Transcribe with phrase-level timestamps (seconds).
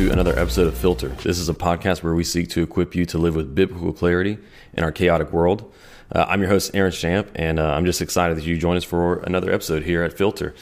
[0.00, 1.08] To another episode of Filter.
[1.08, 4.38] This is a podcast where we seek to equip you to live with biblical clarity
[4.72, 5.70] in our chaotic world.
[6.10, 8.82] Uh, I'm your host, Aaron Stamp, and uh, I'm just excited that you join us
[8.82, 10.54] for another episode here at Filter.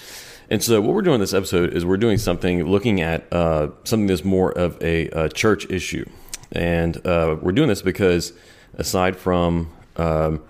[0.51, 4.09] And so, what we're doing this episode is we're doing something looking at uh, something
[4.09, 6.05] that's more of a, a church issue.
[6.51, 8.33] And uh, we're doing this because,
[8.75, 10.43] aside from um,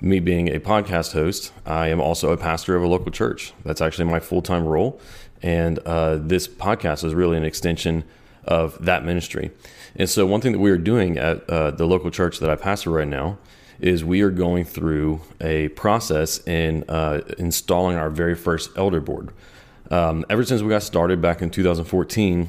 [0.00, 3.52] me being a podcast host, I am also a pastor of a local church.
[3.62, 5.02] That's actually my full time role.
[5.42, 8.04] And uh, this podcast is really an extension
[8.44, 9.50] of that ministry.
[9.96, 12.56] And so, one thing that we are doing at uh, the local church that I
[12.56, 13.38] pastor right now
[13.80, 19.30] is we are going through a process in uh, installing our very first elder board.
[19.90, 22.48] Um, ever since we got started back in 2014,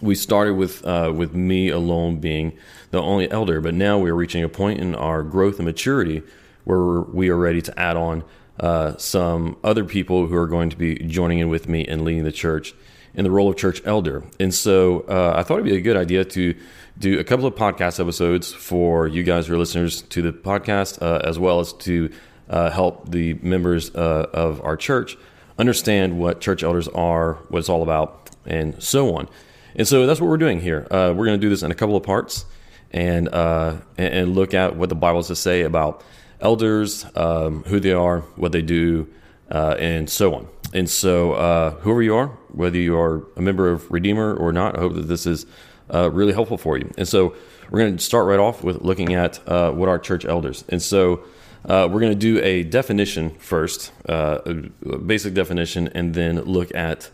[0.00, 2.56] we started with uh, with me alone being
[2.90, 6.22] the only elder, but now we are reaching a point in our growth and maturity
[6.64, 8.24] where we are ready to add on
[8.60, 12.24] uh, some other people who are going to be joining in with me and leading
[12.24, 12.74] the church
[13.14, 14.22] in the role of church elder.
[14.38, 16.54] And so uh, I thought it'd be a good idea to
[16.98, 21.00] do a couple of podcast episodes for you guys who are listeners to the podcast,
[21.00, 22.10] uh, as well as to
[22.48, 25.16] uh, help the members uh, of our church
[25.58, 29.28] understand what church elders are, what it's all about, and so on.
[29.74, 30.86] And so that's what we're doing here.
[30.90, 32.44] Uh, we're going to do this in a couple of parts
[32.90, 36.02] and, and look at what the Bible has to say about
[36.40, 39.08] elders, um, who they are, what they do,
[39.50, 40.48] uh, and so on.
[40.72, 44.76] And so, uh, whoever you are, whether you are a member of Redeemer or not,
[44.76, 45.46] I hope that this is
[45.92, 46.92] uh, really helpful for you.
[46.98, 47.34] And so,
[47.70, 50.64] we're going to start right off with looking at uh, what are church elders.
[50.68, 51.24] And so,
[51.64, 56.74] uh, we're going to do a definition first, uh, a basic definition, and then look
[56.74, 57.10] at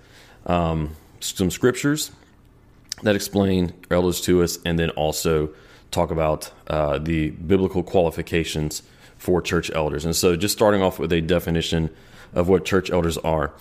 [0.46, 2.10] um, some scriptures
[3.02, 5.50] that explain elders to us, and then also
[5.90, 8.82] talk about the biblical qualifications
[9.16, 10.04] for church elders.
[10.04, 11.90] And so, just starting off with a definition
[12.34, 13.52] of what church elders are.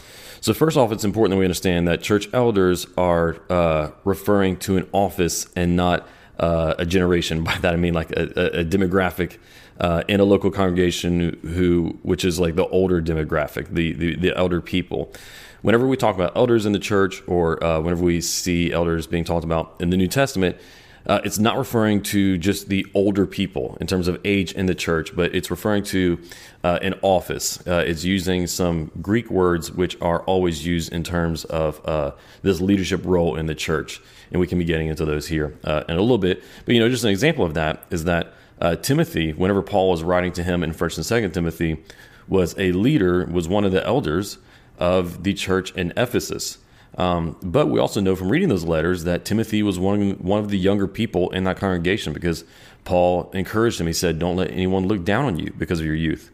[0.42, 4.78] So, first off, it's important that we understand that church elders are uh, referring to
[4.78, 6.08] an office and not
[6.38, 7.44] uh, a generation.
[7.46, 9.38] By that, I mean like a, a demographic
[9.80, 14.38] uh, in a local congregation who, which is like the older demographic, the, the, the
[14.38, 15.14] elder people.
[15.62, 19.24] Whenever we talk about elders in the church, or uh, whenever we see elders being
[19.24, 20.58] talked about in the New Testament,
[21.06, 24.76] uh, it's not referring to just the older people in terms of age in the
[24.76, 26.20] church, but it's referring to
[26.64, 27.66] uh, an office.
[27.68, 32.12] Uh, it's using some Greek words which are always used in terms of uh,
[32.42, 35.84] this leadership role in the church, and we can be getting into those here uh,
[35.90, 36.42] in a little bit.
[36.66, 40.04] But you know, just an example of that is that uh, Timothy, whenever Paul was
[40.04, 41.84] writing to him in First and Second Timothy,
[42.28, 44.38] was a leader, was one of the elders
[44.80, 46.60] of the church in Ephesus.
[46.98, 50.50] Um, but we also know from reading those letters that Timothy was one, one of
[50.50, 52.44] the younger people in that congregation because
[52.86, 53.88] Paul encouraged him.
[53.88, 56.30] He said, Don't let anyone look down on you because of your youth.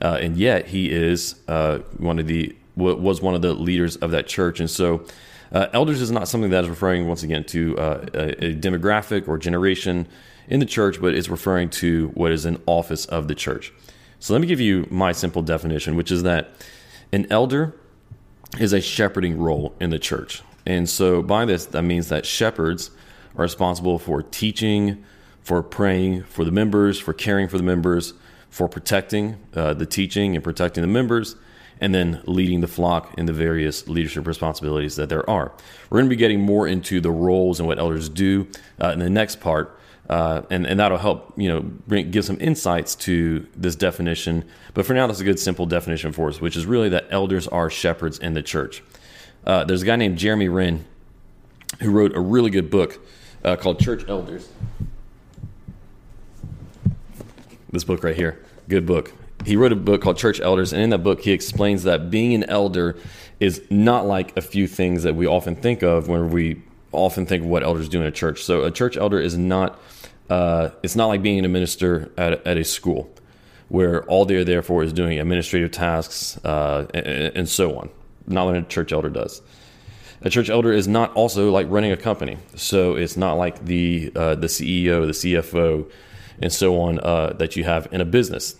[0.00, 4.10] Uh, and yet he is uh, one of the was one of the leaders of
[4.12, 4.58] that church.
[4.58, 5.04] And so
[5.52, 9.28] uh, elders is not something that is referring once again to uh, a, a demographic
[9.28, 10.08] or generation
[10.48, 13.72] in the church, but it's referring to what is an office of the church.
[14.18, 16.54] So let me give you my simple definition, which is that
[17.12, 17.74] an elder
[18.58, 20.42] is a shepherding role in the church.
[20.66, 22.90] And so, by this, that means that shepherds
[23.36, 25.04] are responsible for teaching,
[25.40, 28.14] for praying for the members, for caring for the members,
[28.50, 31.36] for protecting uh, the teaching and protecting the members,
[31.80, 35.52] and then leading the flock in the various leadership responsibilities that there are.
[35.90, 38.46] We're going to be getting more into the roles and what elders do
[38.80, 39.78] uh, in the next part.
[40.08, 44.44] Uh, and, and that'll help you know bring, give some insights to this definition.
[44.74, 47.46] But for now, that's a good simple definition for us, which is really that elders
[47.48, 48.82] are shepherds in the church.
[49.46, 50.80] Uh, there's a guy named Jeremie Rinne
[51.80, 53.00] who wrote a really good book
[53.44, 54.48] uh, called Church Elders.
[57.70, 59.12] This book right here, good book.
[59.46, 62.34] He wrote a book called Church Elders, and in that book, he explains that being
[62.34, 62.96] an elder
[63.40, 66.62] is not like a few things that we often think of when we
[66.92, 68.42] often think of what elders do in a church.
[68.42, 69.80] So a church elder is not
[70.30, 73.12] uh, it's not like being a minister at, at a school
[73.68, 77.88] where all they're there for is doing administrative tasks uh, and, and, so on.
[78.26, 79.40] Not what a church elder does.
[80.20, 84.12] A church elder is not also like running a company, so it's not like the
[84.14, 85.90] uh, the CEO, the CFO,
[86.40, 88.54] and so on uh, that you have in a business.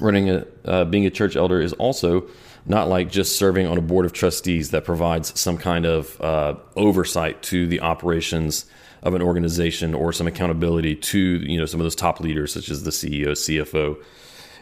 [0.00, 2.28] Running a uh, being a church elder is also
[2.66, 6.54] not like just serving on a board of trustees that provides some kind of uh,
[6.76, 8.66] oversight to the operations
[9.02, 12.70] of an organization or some accountability to you know some of those top leaders such
[12.70, 14.02] as the CEO, CFO,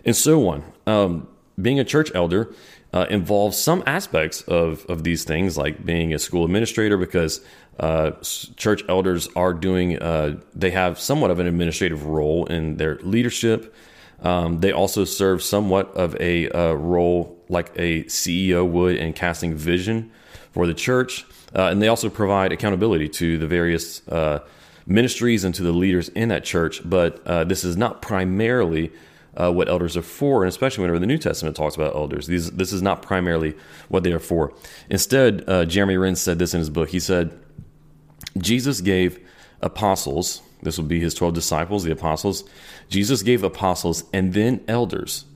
[0.05, 0.65] and so on.
[0.87, 1.29] Um,
[1.61, 2.55] being a church elder
[2.93, 7.41] uh, involves some aspects of of these things, like being a school administrator, because
[7.81, 8.13] uh,
[8.57, 13.75] church elders are doing uh, they have somewhat of an administrative role in their leadership.
[14.21, 19.55] Um, they also serve somewhat of a uh, role like a CEO would in casting
[19.55, 20.11] vision
[20.53, 21.25] for the church.
[21.55, 24.41] Uh, and they also provide accountability to the various uh,
[24.87, 26.81] ministries and to the leaders in that church.
[26.85, 28.93] But uh, this is not primarily
[29.37, 32.27] uh, what elders are for, and especially whenever the New Testament talks about elders.
[32.27, 33.55] These, this is not primarily
[33.89, 34.55] what they are for.
[34.89, 36.89] Instead, uh, Jeremie Rinne said this in his book.
[36.89, 37.39] He said,
[38.39, 39.26] Jesus gave
[39.61, 42.45] apostles, this would be his 12 disciples, the apostles.
[42.89, 45.27] Jesus gave apostles and then elders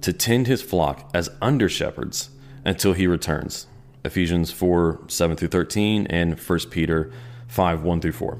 [0.00, 2.30] to tend his flock as under shepherds
[2.64, 3.66] until he returns.
[4.04, 7.12] Ephesians 4 7 through 13, and 1 Peter
[7.48, 8.38] 5 1 through 4.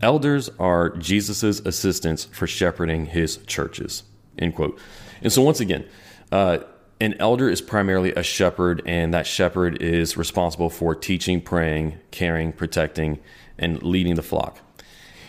[0.00, 4.04] Elders are Jesus' assistants for shepherding his churches.
[4.38, 4.78] End quote.
[5.20, 5.84] And so, once again,
[6.30, 6.58] uh,
[7.00, 12.52] an elder is primarily a shepherd, and that shepherd is responsible for teaching, praying, caring,
[12.52, 13.18] protecting,
[13.58, 14.58] and leading the flock.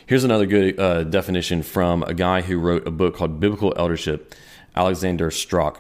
[0.06, 4.36] Here's another good uh, definition from a guy who wrote a book called Biblical Eldership,
[4.76, 5.80] Alexander Strauch,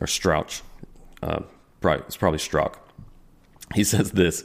[0.00, 0.62] or Strauch.
[1.22, 1.42] Uh,
[1.80, 2.78] probably, it's probably Strauch.
[3.74, 4.44] He says this.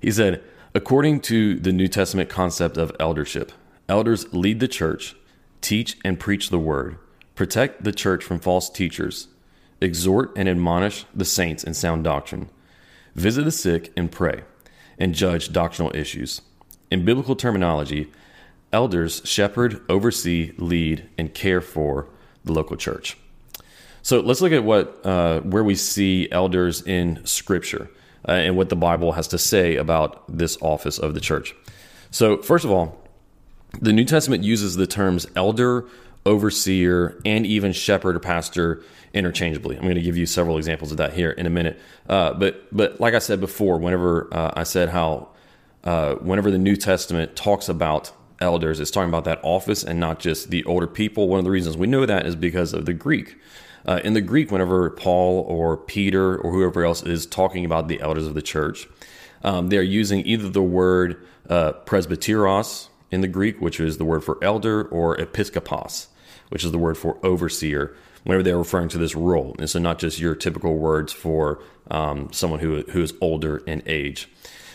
[0.00, 0.42] He said,
[0.74, 3.52] according to the New Testament concept of eldership,
[3.88, 5.14] elders lead the church,
[5.60, 6.98] teach and preach the word,
[7.34, 9.28] protect the church from false teachers,
[9.80, 12.48] exhort and admonish the saints in sound doctrine,
[13.14, 14.42] visit the sick and pray,
[14.98, 16.42] and judge doctrinal issues.
[16.90, 18.10] In biblical terminology,
[18.72, 22.08] elders shepherd, oversee, lead, and care for
[22.44, 23.16] the local church.
[24.02, 27.90] So let's look at what uh, where we see elders in Scripture
[28.26, 31.54] uh, and what the Bible has to say about this office of the church.
[32.10, 33.04] So first of all,
[33.80, 35.86] the New Testament uses the terms elder,
[36.28, 38.82] overseer, and even shepherd or pastor
[39.14, 39.76] interchangeably.
[39.76, 41.80] I'm going to give you several examples of that here in a minute.
[42.08, 45.30] Uh, but but like I said before, whenever uh, I said how
[45.84, 50.20] uh, whenever the New Testament talks about elders, it's talking about that office and not
[50.20, 51.28] just the older people.
[51.28, 53.36] One of the reasons we know that is because of the Greek.
[53.86, 58.00] Uh, in the Greek, whenever Paul or Peter or whoever else is talking about the
[58.00, 58.86] elders of the church,
[59.42, 64.04] um, they are using either the word uh, presbyteros in the Greek, which is the
[64.04, 66.08] word for elder, or episkopos,
[66.48, 69.54] which is the word for overseer, whenever they're referring to this role.
[69.58, 73.82] And so, not just your typical words for um, someone who, who is older in
[73.86, 74.28] age.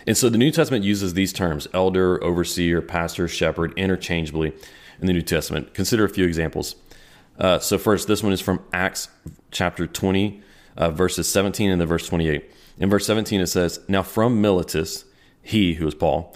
[0.05, 4.53] And so, the New Testament uses these terms elder, overseer, pastor, shepherd interchangeably
[4.99, 5.73] in the New Testament.
[5.73, 6.75] Consider a few examples.
[7.37, 9.09] Uh, so, first, this one is from Acts
[9.51, 10.41] chapter 20,
[10.77, 12.51] uh, verses 17 and the verse 28.
[12.77, 15.05] In verse 17, it says, Now from Miletus,
[15.41, 16.35] he, who is Paul,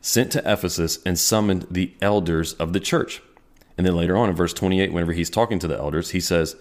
[0.00, 3.22] sent to Ephesus and summoned the elders of the church.
[3.76, 6.56] And then later on in verse 28, whenever he's talking to the elders, he says,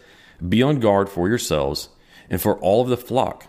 [0.47, 1.89] Be on guard for yourselves
[2.29, 3.47] and for all of the flock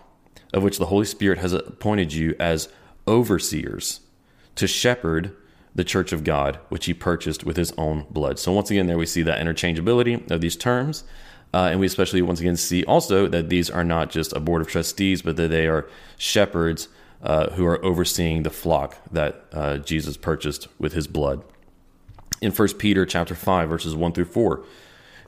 [0.53, 2.69] of which the Holy Spirit has appointed you as
[3.07, 4.01] overseers
[4.55, 5.35] to shepherd
[5.75, 8.39] the church of God, which he purchased with his own blood.
[8.39, 11.03] So, once again, there we see that interchangeability of these terms.
[11.53, 14.61] Uh, and we especially once again see also that these are not just a board
[14.61, 15.87] of trustees, but that they are
[16.17, 16.89] shepherds
[17.21, 21.43] uh, who are overseeing the flock that uh, Jesus purchased with his blood.
[22.39, 24.63] In 1 Peter chapter 5, verses 1 through 4,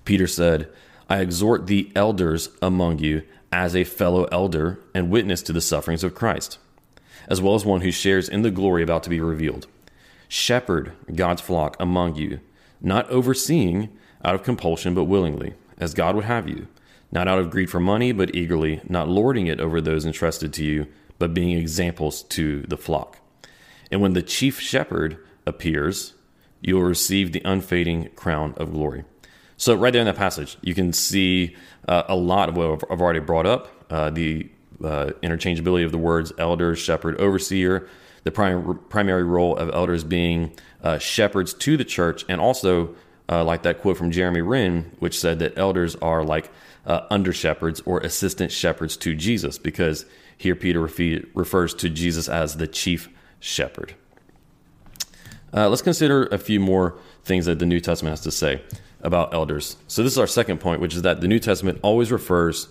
[0.05, 0.69] Peter said,
[1.09, 6.03] I exhort the elders among you as a fellow elder and witness to the sufferings
[6.03, 6.59] of Christ,
[7.27, 9.65] as well as one who shares in the glory about to be revealed.
[10.27, 12.41] Shepherd God's flock among you,
[12.79, 13.89] not overseeing
[14.23, 16.67] out of compulsion, but willingly, as God would have you,
[17.11, 20.63] not out of greed for money, but eagerly, not lording it over those entrusted to
[20.63, 20.85] you,
[21.17, 23.17] but being examples to the flock.
[23.91, 25.17] And when the chief shepherd
[25.47, 26.13] appears,
[26.61, 29.03] you will receive the unfading crown of glory.
[29.57, 31.55] So, right there in that passage, you can see
[31.87, 34.49] uh, a lot of what I've already brought up uh, the
[34.83, 37.87] uh, interchangeability of the words elder, shepherd, overseer,
[38.23, 40.51] the prim- primary role of elders being
[40.83, 42.95] uh, shepherds to the church, and also
[43.27, 46.49] uh, like that quote from Jeremie Rinne, which said that elders are like
[46.85, 50.05] uh, under shepherds or assistant shepherds to Jesus, because
[50.37, 53.93] here Peter refe- refers to Jesus as the chief shepherd.
[55.53, 58.61] Uh, let's consider a few more things that the New Testament has to say
[59.01, 59.77] about elders.
[59.87, 62.67] So, this is our second point, which is that the New Testament always refers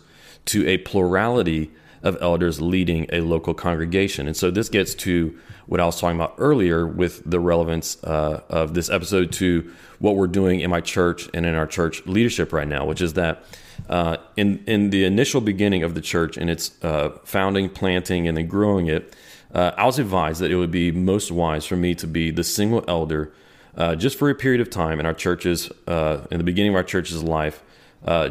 [0.46, 1.70] to a plurality
[2.02, 4.26] of elders leading a local congregation.
[4.26, 8.42] And so this gets to what I was talking about earlier with the relevance uh,
[8.48, 12.52] of this episode to what we're doing in my church and in our church leadership
[12.52, 13.42] right now, which is that
[13.88, 18.36] uh, in in the initial beginning of the church and its uh, founding, planting, and
[18.36, 19.14] then growing it,
[19.54, 22.44] uh, I was advised that it would be most wise for me to be the
[22.44, 23.32] single elder
[23.76, 26.76] uh, just for a period of time in our churches, uh, in the beginning of
[26.76, 27.62] our church's life,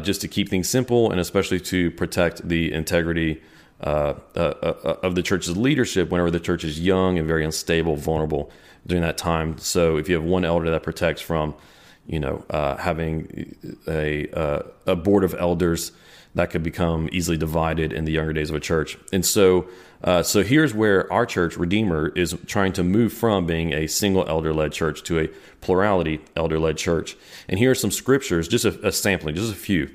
[0.02, 3.40] just to keep things simple and especially to protect the integrity
[3.80, 7.94] uh, uh, uh, of the church's leadership whenever the church is young and very unstable,
[7.94, 8.50] vulnerable
[8.88, 9.56] during that time.
[9.58, 11.54] So if you have one elder that protects from,
[12.04, 13.54] you know, uh, having
[13.86, 15.92] a uh, a board of elders
[16.34, 18.96] that could become easily divided in the younger days of a church.
[19.12, 19.68] And so,
[20.04, 24.28] uh, so here's where our church, Redeemer, is trying to move from being a single
[24.28, 25.28] elder led church to a
[25.60, 27.16] plurality elder led church.
[27.48, 29.90] And here are some scriptures, just a, a sampling, just a few,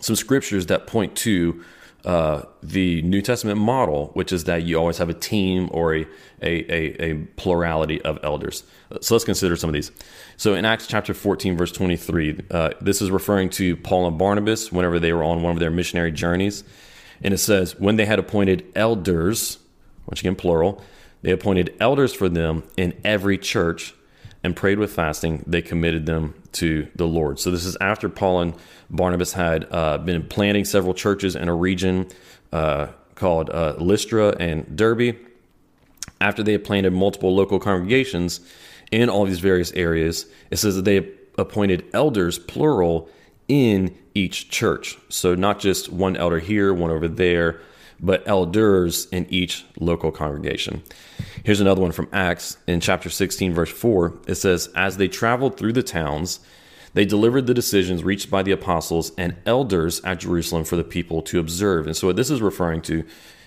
[0.00, 1.64] some scriptures that point to
[2.04, 6.06] uh, the New Testament model, which is that you always have a team or a,
[6.40, 8.62] a, a, a, plurality of elders.
[9.00, 9.90] So let's consider some of these.
[10.36, 14.70] So in Acts chapter 14, verse 23, uh, this is referring to Paul and Barnabas
[14.70, 16.62] whenever they were on one of their missionary journeys.
[17.20, 19.58] And it says, when they had appointed elders,
[20.06, 20.80] once again, plural,
[21.22, 23.92] they appointed elders for them in every church
[24.48, 27.38] and prayed with fasting, they committed them to the Lord.
[27.38, 28.54] So this is after Paul and
[28.88, 32.08] Barnabas had uh, been planting several churches in a region
[32.50, 35.16] uh, called uh, Lystra and Derbe.
[36.20, 38.40] After they had planted multiple local congregations
[38.90, 43.08] in all these various areas, it says that they appointed elders, plural,
[43.48, 44.96] in each church.
[45.10, 47.60] So not just one elder here, one over there,
[48.00, 50.82] but elders in each local congregation.
[51.44, 54.18] Here's another one from Acts in chapter 16, verse 4.
[54.26, 56.40] It says, As they traveled through the towns,
[56.94, 61.22] they delivered the decisions reached by the apostles and elders at Jerusalem for the people
[61.22, 61.86] to observe.
[61.86, 63.04] And so, what this is referring to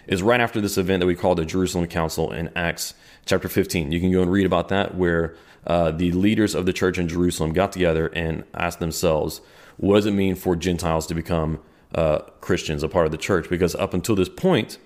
[0.08, 2.94] is right after this event that we call the Jerusalem Council in Acts
[3.26, 3.92] chapter 15.
[3.92, 7.08] You can go and read about that, where uh, the leaders of the church in
[7.08, 9.42] Jerusalem got together and asked themselves,
[9.78, 11.60] what does it mean for Gentiles to become
[11.96, 13.50] uh, Christians, a part of the church?
[13.50, 14.78] Because up until this point,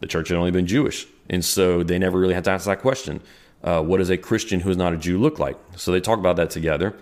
[0.00, 1.06] the church had only been Jewish.
[1.28, 3.20] And so they never really had to ask that question.
[3.62, 5.56] Uh, what does a Christian who is not a Jew look like?
[5.76, 6.94] So they talk about that together.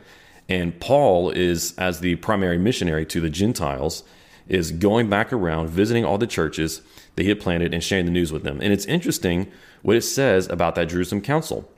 [0.48, 4.04] And Paul is, as the primary missionary to the Gentiles,
[4.46, 6.82] is going back around visiting all the churches
[7.16, 8.60] that he had planted and sharing the news with them.
[8.60, 9.50] And it's interesting
[9.82, 11.68] what it says about that Jerusalem council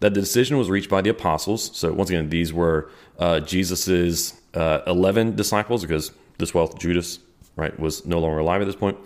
[0.00, 1.74] that the decision was reached by the apostles.
[1.76, 7.18] So, once again, these were uh, Jesus's uh, 11 disciples because the 12th, Judas,
[7.56, 8.98] right, was no longer alive at this point.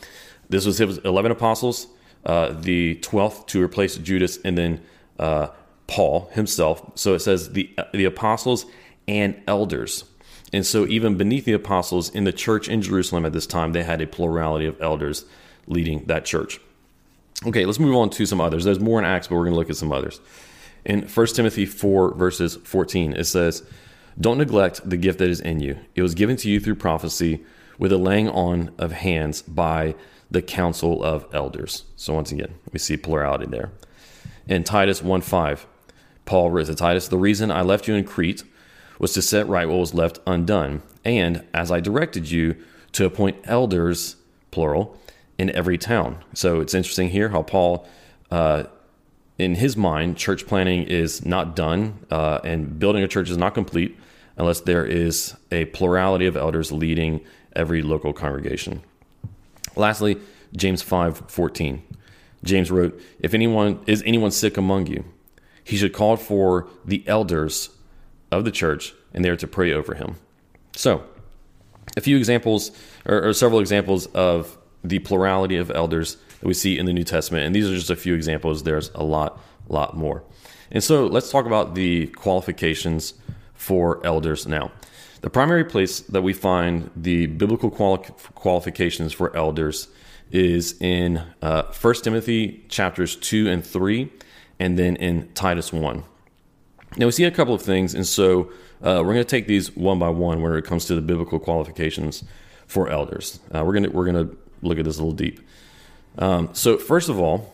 [0.49, 1.87] This was his 11 apostles,
[2.27, 4.81] uh, the 12th to replace Judas, and then
[5.19, 5.49] uh,
[5.87, 6.93] Paul himself.
[6.97, 8.67] So it says the, the apostles
[9.07, 10.05] and elders.
[10.53, 13.85] And so, even beneath the apostles in the church in Jerusalem at this time, they
[13.85, 15.25] had a plurality of elders
[15.69, 16.61] leading that church.
[17.47, 18.65] Okay, let's move on to some others.
[18.65, 20.21] There's more in Acts, but we're going to look at some others.
[20.85, 23.63] In 1 Timothy 4, verses 14, it says,
[24.19, 25.79] Don't neglect the gift that is in you.
[25.95, 27.45] It was given to you through prophecy
[27.79, 29.95] with a laying on of hands by
[30.31, 31.85] the council of elders.
[31.97, 33.71] So, once again, we see plurality there.
[34.47, 35.67] In Titus 1 5,
[36.25, 38.45] Paul wrote to Titus, The reason I left you in Crete
[38.99, 42.57] was to set right what was left undone, and as I directed you,
[42.93, 44.17] to appoint elders,
[44.51, 44.99] plural,
[45.39, 46.23] in every town.
[46.35, 47.89] So it's interesting here how Paul,
[48.31, 48.65] uh,
[49.41, 53.55] in his mind, church planning is not done uh, and building a church is not
[53.55, 53.99] complete
[54.37, 57.21] unless there is a plurality of elders leading
[57.57, 58.83] every local congregation.
[59.77, 60.19] Lastly,
[60.55, 61.83] James 5:14.
[62.45, 65.05] James wrote, "If anyone is anyone sick among you,
[65.65, 67.71] he should call for the elders
[68.31, 70.17] of the church and they are to pray over him."
[70.77, 71.03] So,
[71.97, 72.73] a few examples
[73.07, 77.05] or, or several examples of the plurality of elders that we see in the New
[77.05, 77.45] Testament.
[77.45, 78.63] And these are just a few examples.
[78.63, 80.23] There's a lot, lot more.
[80.71, 83.15] And so let's talk about the qualifications
[83.55, 84.73] for elders now.
[85.21, 89.89] The primary place that we find the biblical quali- qualifications for elders
[90.31, 94.11] is in uh, 1 Timothy chapters 2 and 3,
[94.59, 96.05] and then in Titus 1.
[96.97, 98.51] Now we see a couple of things, and so
[98.83, 101.39] uh, we're going to take these one by one when it comes to the biblical
[101.39, 102.25] qualifications
[102.67, 103.41] for elders.
[103.55, 105.41] Uh, we're going we're going to look at this a little deep.
[106.21, 107.53] Um, so, first of all,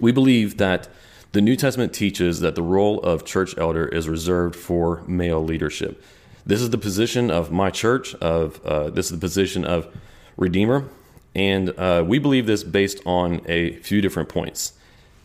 [0.00, 0.88] we believe that
[1.32, 6.02] the New Testament teaches that the role of church elder is reserved for male leadership.
[6.46, 8.14] This is the position of my church.
[8.16, 9.94] Of uh, this is the position of
[10.36, 10.88] Redeemer,
[11.34, 14.72] and uh, we believe this based on a few different points.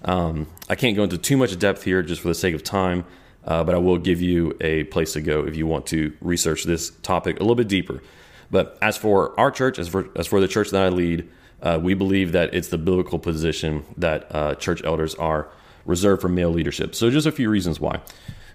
[0.04, 3.06] Um, I can't go into too much depth here, just for the sake of time,
[3.46, 6.64] uh, but I will give you a place to go if you want to research
[6.64, 8.02] this topic a little bit deeper.
[8.52, 11.30] But as for our church, as for as for the church that I lead,
[11.62, 15.50] uh, we believe that it's the biblical position that uh, church elders are
[15.86, 16.96] reserved for male leadership.
[16.96, 18.02] So, just a few reasons why.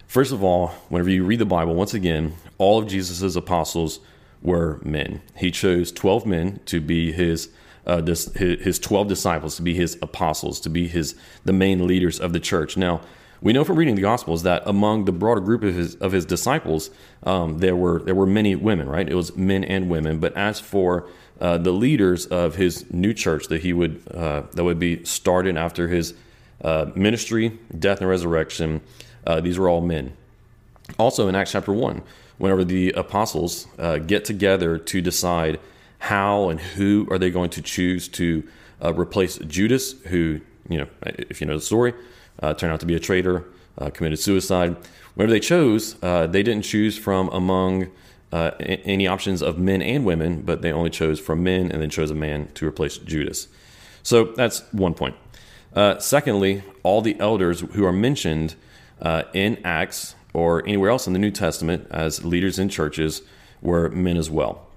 [0.06, 4.00] First of all, whenever you read the Bible, once again, all of Jesus' apostles
[4.42, 5.22] were men.
[5.36, 7.48] He chose 12 men to be his
[7.86, 12.18] uh, this, his 12 disciples to be his apostles to be his the main leaders
[12.18, 13.02] of the church now
[13.44, 16.24] we know from reading the Gospels that among the broader group of his of his
[16.24, 16.88] disciples,
[17.24, 18.88] um, there were there were many women.
[18.88, 20.18] Right, it was men and women.
[20.18, 21.06] But as for
[21.40, 25.58] uh, the leaders of his new church that he would uh, that would be started
[25.58, 26.14] after his
[26.62, 28.80] uh, ministry, death, and resurrection,
[29.26, 30.16] uh, these were all men.
[30.98, 32.02] Also in Acts chapter 1,
[32.38, 35.60] whenever the apostles uh, get together to decide
[35.98, 38.46] how and who are they going to choose to
[38.82, 41.92] uh, replace Judas, who, you know, if you know the story,
[42.40, 43.44] turned out to be a traitor,
[43.78, 44.76] uh, committed suicide.
[45.14, 47.90] Whenever they chose, uh, they didn't choose from among
[48.32, 51.90] uh, any options of men and women, but they only chose from men and then
[51.90, 53.46] chose a man to replace Judas.
[54.02, 55.14] So that's one point.
[55.74, 58.54] Uh, secondly, all the elders who are mentioned
[59.00, 63.22] uh, in Acts or anywhere else in the New Testament as leaders in churches
[63.62, 64.68] were men as well.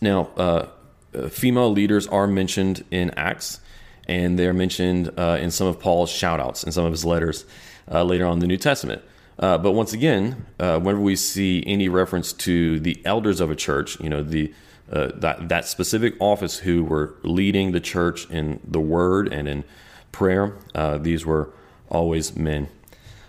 [0.00, 0.68] Now, uh,
[1.14, 3.60] uh female leaders are mentioned in Acts,
[4.08, 7.44] and they're mentioned uh, in some of Paul's shoutouts in some of his letters
[7.90, 9.02] uh, later on in the New Testament.
[9.36, 14.08] but once again, whenever we see any reference to the elders of a church, you
[14.08, 14.52] know, the
[14.90, 19.64] that that specific office who were leading the church in the word and in
[20.12, 20.56] prayer.
[20.74, 21.50] Uh, these were
[21.88, 22.68] always men.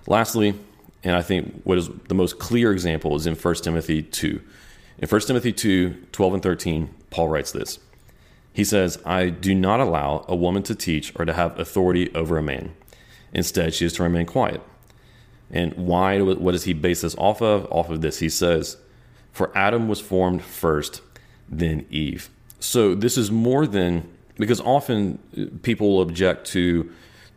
[0.07, 0.55] Lastly,
[1.03, 4.41] and I think what is the most clear example is in 1 Timothy 2.
[4.99, 7.79] In 1 Timothy 2 12 and 13, Paul writes this.
[8.53, 12.37] He says, I do not allow a woman to teach or to have authority over
[12.37, 12.73] a man.
[13.33, 14.61] Instead, she is to remain quiet.
[15.51, 16.21] And why?
[16.21, 17.67] What does he base this off of?
[17.71, 18.19] Off of this.
[18.19, 18.77] He says,
[19.31, 21.01] For Adam was formed first,
[21.47, 22.29] then Eve.
[22.59, 26.91] So this is more than because often uh, people object to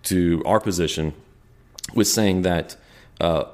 [0.04, 1.14] to our position
[1.94, 2.76] with saying that
[3.20, 3.44] uh,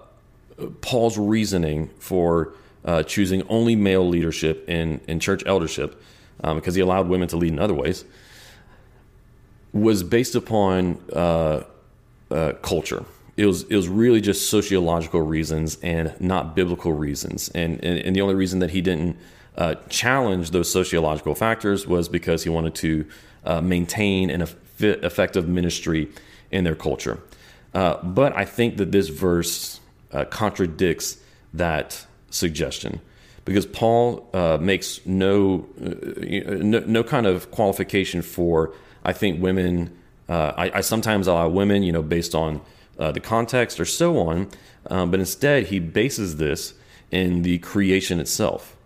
[0.81, 6.01] Paul's reasoning for uh, choosing only male leadership in in church eldership,
[6.43, 8.05] um, because he allowed women to lead in other ways,
[9.73, 11.63] was based upon uh,
[12.31, 13.05] uh, culture.
[13.37, 18.17] It was it was really just sociological reasons and not biblical reasons, and and, and
[18.17, 19.17] the only reason that he didn't
[19.57, 23.07] uh, challenge those sociological factors was because he wanted to
[23.45, 24.47] uh, maintain an
[24.81, 26.09] effective ministry
[26.51, 27.21] in their culture.
[27.75, 29.81] Uh, but I think that this verse
[30.13, 31.19] uh, contradicts
[31.53, 33.01] that suggestion
[33.49, 39.97] because Paul uh, makes no, uh, no, no kind of qualification for I think women.
[40.31, 42.61] I, I, sometimes allow women, you know, based on
[42.99, 44.51] the context or so on,
[44.91, 46.75] um, but instead he bases this
[47.11, 48.77] in the creation itself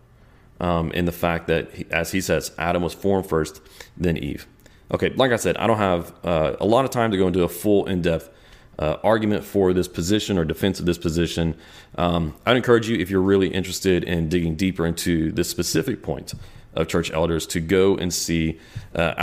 [0.61, 3.61] um, in the fact that, as he says, Adam was formed first,
[3.97, 4.47] then Eve.
[4.93, 7.43] Okay, like I said, I don't have uh, a lot of time to go into
[7.43, 8.31] a full in depth
[8.79, 11.55] uh, argument for this position or defense of this position.
[11.97, 16.35] Um, I'd encourage you, if you're really interested in digging deeper into this specific point
[16.75, 18.59] of church elders, to go and see
[18.95, 19.15] uh,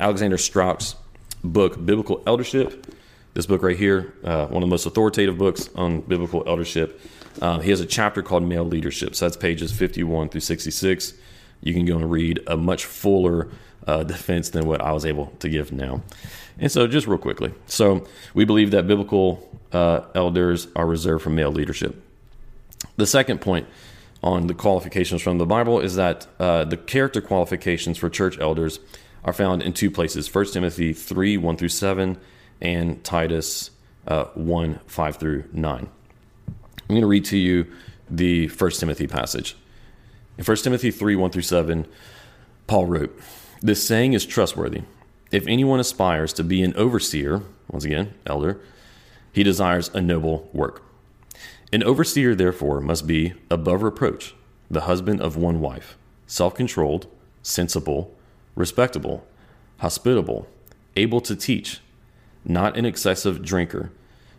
[0.00, 0.96] Alexander Strauch's
[1.42, 2.86] book, Biblical Eldership.
[3.34, 7.00] This book right here, uh, one of the most authoritative books on biblical eldership.
[7.42, 9.14] Uh, he has a chapter called Male Leadership.
[9.14, 11.14] So that's pages 51 through 66.
[11.60, 13.50] You can go and read a much fuller
[13.86, 16.02] uh, defense than what I was able to give now.
[16.58, 17.52] And so, just real quickly.
[17.66, 22.00] So, we believe that biblical uh, elders are reserved for male leadership.
[22.96, 23.66] The second point
[24.22, 28.80] on the qualifications from the Bible is that uh, the character qualifications for church elders
[29.24, 32.18] are found in two places 1 Timothy 3 1 through 7
[32.60, 33.70] and Titus
[34.06, 35.88] uh, 1 5 through 9.
[36.48, 37.66] I'm going to read to you
[38.10, 39.56] the First Timothy passage.
[40.38, 41.86] In 1 Timothy 3 1 through 7,
[42.66, 43.18] Paul wrote,
[43.60, 44.82] This saying is trustworthy.
[45.34, 48.60] If anyone aspires to be an overseer, once again, elder,
[49.32, 50.84] he desires a noble work.
[51.72, 54.32] An overseer, therefore, must be above reproach,
[54.70, 57.08] the husband of one wife, self controlled,
[57.42, 58.14] sensible,
[58.54, 59.26] respectable,
[59.78, 60.46] hospitable,
[60.94, 61.80] able to teach,
[62.44, 63.90] not an excessive drinker,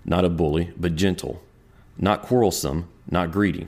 [0.05, 1.43] not a bully, but gentle
[1.97, 3.67] not quarrelsome, not greedy.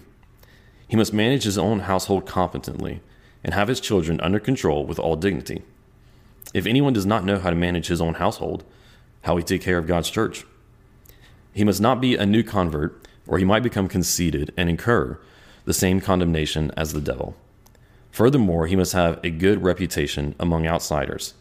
[0.87, 3.01] He must manage his own household competently
[3.43, 5.63] and have his children under control with all dignity.
[6.53, 8.63] If anyone does not know how to manage his own household,
[9.21, 10.45] how he take care of God's church?
[11.53, 15.19] He must not be a new convert, or he might become conceited and incur
[15.65, 17.35] the same condemnation as the devil.
[18.11, 21.33] Furthermore, he must have a good reputation among outsiders,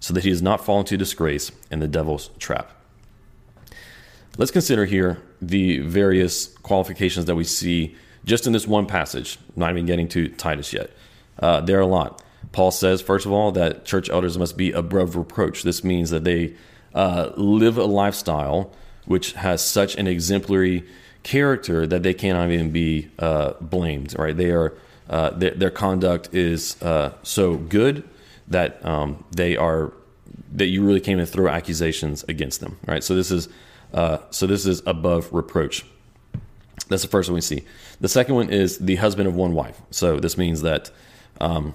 [0.00, 2.72] so that he does not fall into disgrace and the devil's trap.
[4.36, 7.94] Let's consider here the various qualifications that we see
[8.24, 10.90] just in this one passage, not even getting to Titus yet.
[11.38, 12.23] Uh, there are a lot.
[12.54, 15.64] Paul says, first of all, that church elders must be above reproach.
[15.64, 16.54] This means that they
[16.94, 18.70] uh, live a lifestyle
[19.06, 20.84] which has such an exemplary
[21.24, 24.16] character that they cannot even be uh, blamed.
[24.16, 24.36] Right?
[24.36, 24.72] They are
[25.10, 28.08] uh, their, their, conduct is uh, so good
[28.46, 29.92] that um, they are
[30.52, 32.78] that you really can't even throw accusations against them.
[32.86, 33.02] Right?
[33.02, 33.48] So this is
[33.92, 35.84] uh, so this is above reproach.
[36.88, 37.64] That's the first one we see.
[38.00, 39.80] The second one is the husband of one wife.
[39.90, 40.92] So this means that
[41.40, 41.74] um,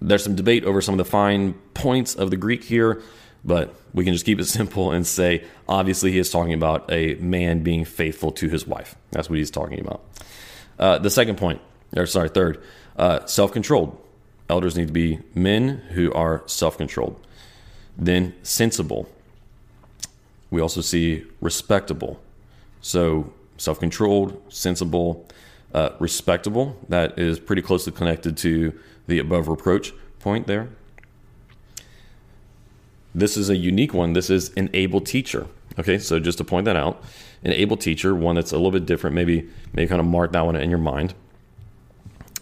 [0.00, 3.02] there's some debate over some of the fine points of the Greek here,
[3.44, 7.14] but we can just keep it simple and say, obviously, he is talking about a
[7.16, 8.94] man being faithful to his wife.
[9.10, 10.04] That's what he's talking about.
[10.78, 11.60] Uh, the second point,
[11.96, 12.62] or sorry, third,
[12.96, 13.98] uh, self controlled.
[14.48, 17.18] Elders need to be men who are self controlled.
[17.96, 19.08] Then sensible.
[20.50, 22.20] We also see respectable.
[22.80, 25.26] So self controlled, sensible,
[25.74, 26.78] uh, respectable.
[26.88, 28.78] That is pretty closely connected to
[29.08, 30.68] the above reproach point there.
[33.14, 34.12] This is a unique one.
[34.12, 35.48] This is an able teacher.
[35.78, 37.02] Okay, so just to point that out,
[37.42, 39.14] an able teacher, one that's a little bit different.
[39.14, 41.14] Maybe maybe kind of mark that one in your mind.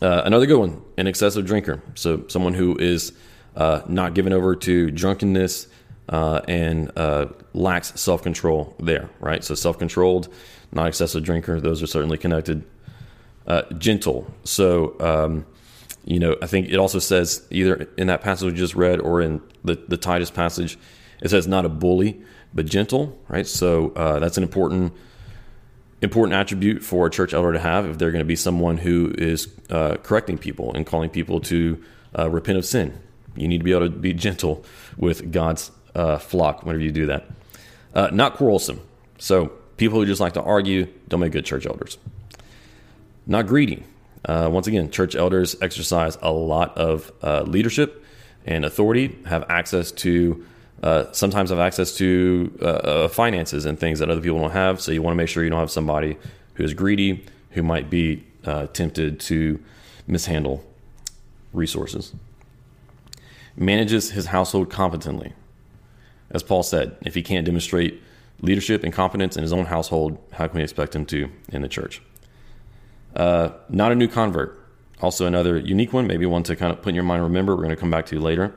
[0.02, 1.82] Uh, another good one, an excessive drinker.
[1.94, 3.12] So someone who is
[3.56, 5.68] uh, not given over to drunkenness
[6.08, 9.42] uh, and uh, lacks self control there, right?
[9.42, 10.28] So self controlled,
[10.72, 11.60] not excessive drinker.
[11.60, 12.64] Those are certainly connected.
[13.46, 14.26] Uh, gentle.
[14.42, 15.46] So um,
[16.06, 19.20] you know, I think it also says either in that passage we just read or
[19.20, 20.78] in the, the Titus passage,
[21.20, 22.22] it says not a bully,
[22.54, 23.46] but gentle, right?
[23.46, 24.94] So uh, that's an important
[26.02, 29.12] important attribute for a church elder to have if they're going to be someone who
[29.18, 31.82] is uh, correcting people and calling people to
[32.16, 32.96] uh, repent of sin.
[33.34, 34.64] You need to be able to be gentle
[34.96, 37.26] with God's uh, flock whenever you do that.
[37.94, 38.80] Uh, not quarrelsome.
[39.18, 41.98] So people who just like to argue don't make good church elders.
[43.26, 43.82] Not greedy.
[44.26, 48.04] Uh, once again, church elders exercise a lot of uh, leadership
[48.44, 50.44] and authority, have access to,
[50.82, 54.80] uh, sometimes have access to uh, uh, finances and things that other people don't have.
[54.80, 56.16] So you want to make sure you don't have somebody
[56.54, 59.62] who is greedy, who might be uh, tempted to
[60.06, 60.64] mishandle
[61.52, 62.12] resources.
[63.56, 65.32] Manages his household competently.
[66.30, 68.02] As Paul said, if he can't demonstrate
[68.40, 71.68] leadership and competence in his own household, how can we expect him to in the
[71.68, 72.02] church?
[73.16, 74.62] Uh, not a new convert.
[75.00, 77.62] Also, another unique one, maybe one to kind of put in your mind, remember, we're
[77.62, 78.54] going to come back to you later.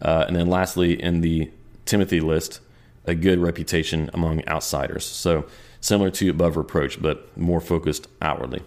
[0.00, 1.50] Uh, and then, lastly, in the
[1.84, 2.60] Timothy list,
[3.06, 5.04] a good reputation among outsiders.
[5.04, 5.46] So,
[5.80, 8.62] similar to above reproach, but more focused outwardly.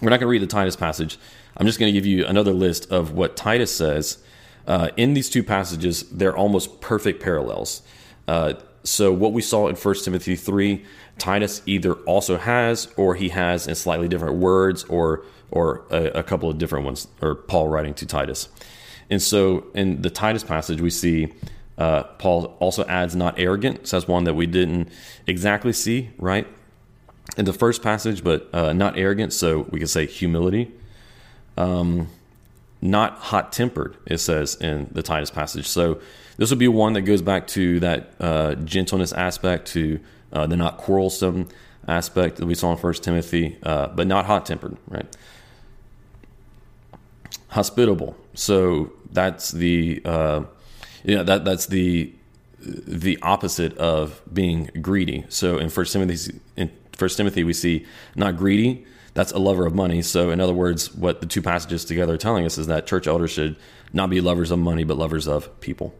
[0.00, 1.18] We're not going to read the Titus passage.
[1.56, 4.18] I'm just going to give you another list of what Titus says.
[4.66, 7.82] Uh, in these two passages, they're almost perfect parallels.
[8.28, 10.84] Uh, so, what we saw in 1 Timothy 3,
[11.18, 16.22] Titus either also has or he has in slightly different words or or a, a,
[16.24, 18.48] couple of different ones, or Paul writing to Titus.
[19.08, 21.32] And so in the Titus passage, we see
[21.78, 23.86] uh, Paul also adds not arrogant.
[23.86, 24.88] So that's one that we didn't
[25.26, 26.46] exactly see, right?
[27.36, 29.32] In the first passage, but uh, not arrogant.
[29.32, 30.72] So we could say humility.
[31.56, 32.08] Um,
[32.82, 35.66] not hot tempered, it says in the Titus passage.
[35.66, 36.00] So
[36.36, 40.00] this would be one that goes back to that uh, gentleness aspect, to
[40.32, 41.48] uh, the not quarrelsome
[41.88, 45.06] aspect that we saw in First Timothy, uh, but not hot tempered, right?
[47.48, 48.16] Hospitable.
[48.34, 50.42] So that's the uh,
[51.04, 52.12] yeah that that's the
[52.60, 55.24] the opposite of being greedy.
[55.28, 58.84] So in First Timothy, in First Timothy, we see not greedy.
[59.14, 60.02] That's a lover of money.
[60.02, 63.06] So in other words, what the two passages together are telling us is that church
[63.06, 63.56] elders should
[63.92, 65.94] not be lovers of money, but lovers of people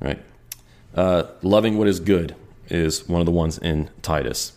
[0.00, 0.20] right?
[0.94, 2.34] Uh, loving what is good
[2.70, 4.52] is one of the ones in Titus.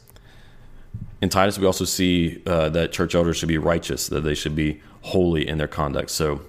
[1.21, 4.56] In Titus, we also see uh, that church elders should be righteous, that they should
[4.56, 6.10] be holy in their conduct.
[6.10, 6.41] So,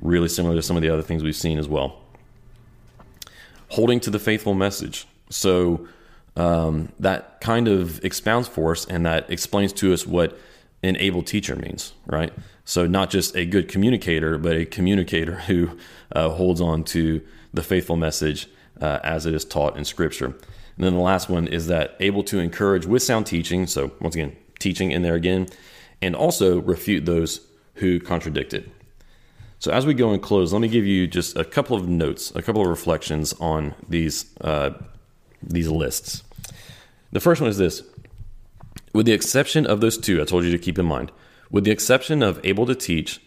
[0.00, 2.00] really similar to some of the other things we've seen as well.
[3.68, 5.06] Holding to the faithful message.
[5.30, 5.88] So,
[6.36, 10.38] um, that kind of expounds for us and that explains to us what
[10.82, 12.32] an able teacher means, right?
[12.64, 15.78] So, not just a good communicator, but a communicator who
[16.12, 18.46] uh, holds on to the faithful message
[18.80, 20.34] uh, as it is taught in Scripture.
[20.80, 23.66] And then the last one is that able to encourage with sound teaching.
[23.66, 25.46] So, once again, teaching in there again,
[26.00, 27.42] and also refute those
[27.74, 28.66] who contradict it.
[29.58, 32.32] So, as we go and close, let me give you just a couple of notes,
[32.34, 34.70] a couple of reflections on these uh,
[35.42, 36.22] these lists.
[37.12, 37.82] The first one is this:
[38.94, 41.12] with the exception of those two, I told you to keep in mind,
[41.50, 43.20] with the exception of able to teach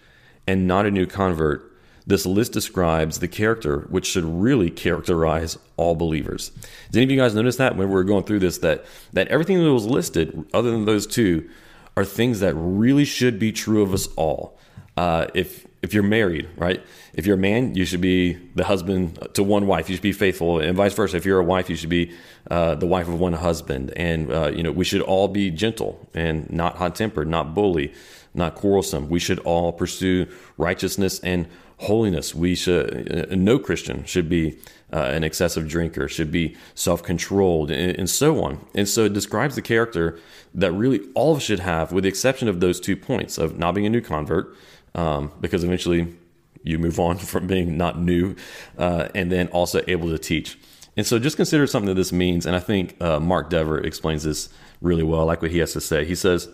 [0.48, 1.72] and not a new convert,
[2.06, 6.52] this list describes the character which should really characterize all believers.
[6.92, 9.28] Did any of you guys notice that when we were going through this that that
[9.30, 11.50] everything that was listed, other than those two,
[11.96, 14.58] are things that really should be true of us all.
[14.98, 16.82] Uh, if if you're married, right?
[17.14, 19.90] If you're a man, you should be the husband to one wife.
[19.90, 21.18] You should be faithful, and vice versa.
[21.18, 22.14] If you're a wife, you should be
[22.50, 23.92] uh, the wife of one husband.
[23.96, 27.94] And uh, you know, we should all be gentle and not hot tempered, not bully,
[28.34, 29.10] not quarrelsome.
[29.10, 31.48] We should all pursue righteousness and
[31.84, 32.34] holiness.
[32.34, 34.58] We should, uh, no Christian should be
[34.92, 38.66] uh, an excessive drinker, should be self controlled, and, and, so on.
[38.76, 40.20] And so it describes the character
[40.54, 43.58] that really all of us should have, with the exception of those two points of
[43.58, 44.56] not being a new convert,
[44.94, 46.16] um, because eventually
[46.64, 48.36] you move on from being not new,
[48.78, 50.58] uh, and then also able to teach.
[50.96, 52.46] And so just consider something that this means.
[52.46, 55.22] And I think uh, Mark Dever explains this really well.
[55.22, 56.06] I like what he has to say.
[56.06, 56.50] He says,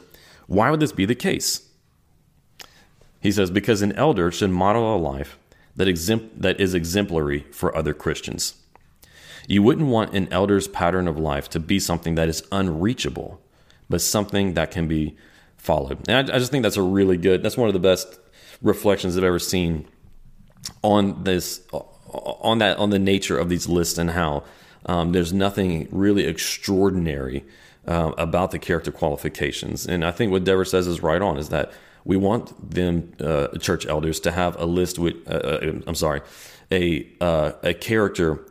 [0.48, 1.69] Why would this be the case?
[3.22, 5.38] He says, Because an elder should model a life
[5.76, 8.56] that, exempl- that is exemplary for other Christians.
[9.48, 13.42] You wouldn't want an elder's pattern of life to be something that is unreachable,
[13.90, 15.18] but something that can be
[15.58, 16.08] followed.
[16.08, 18.20] And I, I just think that's a really good, that's one of the best
[18.62, 19.88] reflections I've ever seen
[20.84, 24.44] on this on that on the nature of these lists and how
[24.86, 27.46] um, there's nothing really extraordinary
[27.88, 29.86] uh, about the character qualifications.
[29.86, 31.72] And I think what Dever says is right on is that
[32.06, 36.22] we want them uh, church elders to have a list with uh, uh I'm sorry
[36.72, 38.46] a uh, a character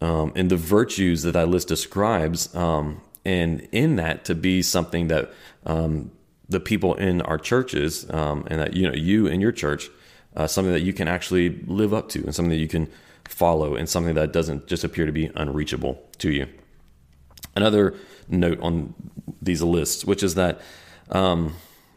[0.00, 5.08] um, and the virtues that that list describes um, and in that to be something
[5.08, 5.32] that
[5.64, 6.10] um,
[6.48, 9.90] the people in our churches um, and that you know you and your church
[10.36, 12.88] uh, something that you can actually live up to and something that you can
[13.28, 16.46] follow and something that doesn't just appear to be unreachable to you.
[17.54, 17.94] Another
[18.28, 18.94] note on
[19.40, 20.60] these lists, which is that
[21.10, 21.54] um,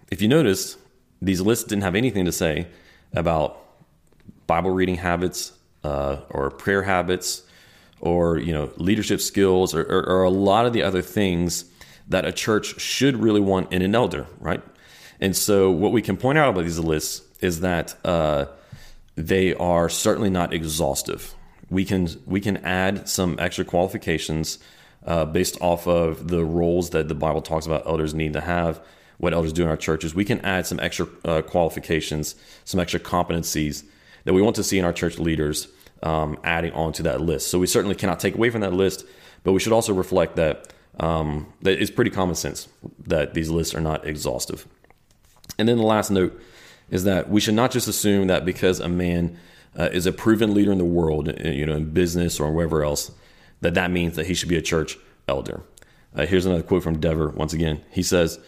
[0.10, 0.78] if you notice,
[1.22, 2.68] these lists didn't have anything to say
[3.14, 3.62] about
[4.48, 7.44] Bible reading habits uh, or prayer habits
[8.02, 11.66] or you know leadership skills or, or, or a lot of the other things
[12.08, 14.62] that a church should really want in an elder, right?
[15.20, 18.46] And so, what we can point out about these lists is that uh,
[19.16, 21.34] they are certainly not exhaustive.
[21.70, 24.60] We can we can add some extra qualifications
[25.06, 28.82] uh, based off of the roles that the Bible talks about elders need to have.
[29.18, 33.00] What elders do in our churches, we can add some extra uh, qualifications, some extra
[33.00, 33.84] competencies
[34.26, 35.68] that we want to see in our church leaders
[36.04, 37.48] um, adding on to that list.
[37.48, 39.06] So we certainly cannot take away from that list,
[39.44, 42.70] but we should also reflect that um, that it's pretty common sense
[43.06, 44.66] that these lists are not exhaustive.
[45.58, 46.40] And then the last note
[46.90, 49.38] is that we should not just assume that because a man
[49.78, 52.84] uh, is a proven leader in the world, uh, you know, in business or wherever
[52.84, 53.12] else,
[53.62, 54.98] that that means that he should be a church
[55.28, 55.64] elder.
[56.16, 57.30] Uh, here's another quote from Dever.
[57.30, 58.40] Once again, he says,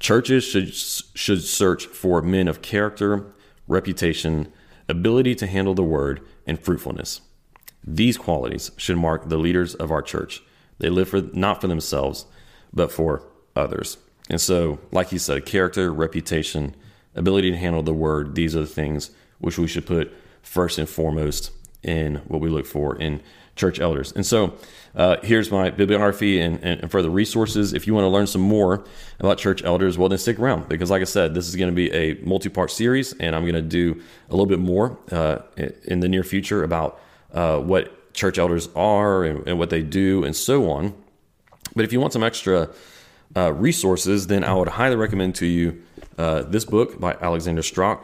[0.00, 3.26] "Churches should should search for men of character,
[3.66, 4.48] reputation,
[4.88, 7.20] ability to handle the word, and fruitfulness.
[7.84, 10.42] These qualities should mark the leaders of our church.
[10.78, 12.26] They live for not for themselves,
[12.72, 13.22] but for
[13.56, 13.98] others."
[14.30, 16.74] And so, like he said, character, reputation,
[17.14, 20.88] ability to handle the word, these are the things which we should put first and
[20.88, 21.50] foremost
[21.82, 23.20] in what we look for in
[23.58, 24.12] church elders.
[24.12, 24.54] And so
[24.94, 27.74] uh, here's my bibliography and, and, further resources.
[27.74, 28.84] If you want to learn some more
[29.20, 31.74] about church elders, well, then stick around because, like I said, this is going to
[31.74, 35.40] be a multi part series, and I'm going to do a little bit more uh,
[35.84, 37.00] in the near future about
[37.34, 40.94] uh, what church elders are and, and, what they do and so on.
[41.76, 42.70] But if you want some extra
[43.36, 45.82] uh, resources, then I would highly recommend to you
[46.16, 48.00] uh, this book by Alexander Strauch,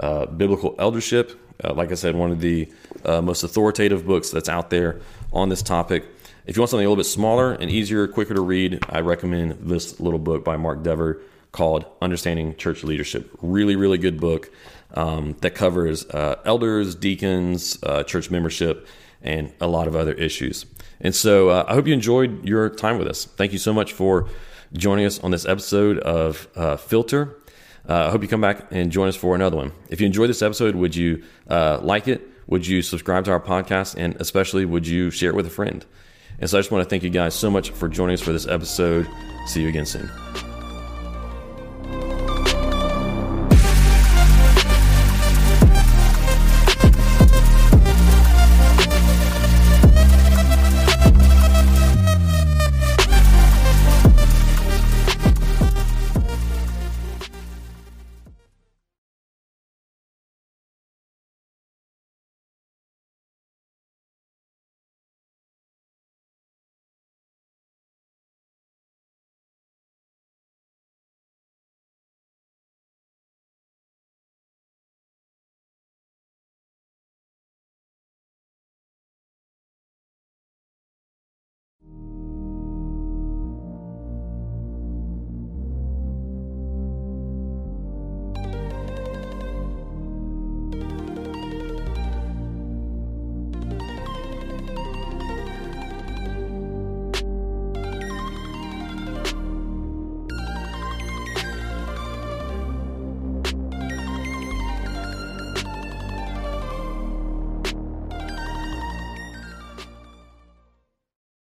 [0.00, 1.38] uh, Biblical Eldership.
[1.62, 2.70] Uh, like I said, one of the
[3.04, 5.00] uh, most authoritative books that's out there
[5.32, 6.04] on this topic.
[6.46, 9.58] If you want something a little bit smaller and easier, quicker to read, I recommend
[9.68, 11.20] this little book by Mark Dever
[11.52, 13.30] called Understanding Church Leadership.
[13.42, 14.50] Really, really good book
[14.94, 18.86] um, that covers uh, elders, deacons, church membership,
[19.22, 20.64] and a lot of other issues.
[21.00, 23.24] And so I hope you enjoyed your time with us.
[23.24, 24.28] Thank you so much for
[24.72, 27.36] joining us on this episode of uh, Filter.
[27.88, 29.72] Uh, I hope you come back and join us for another one.
[29.88, 32.28] If you enjoyed this episode, would you uh, like it?
[32.46, 33.94] Would you subscribe to our podcast?
[33.96, 35.84] And especially, would you share it with a friend?
[36.38, 38.32] And so I just want to thank you guys so much for joining us for
[38.32, 39.08] this episode.
[39.46, 40.08] See you again soon.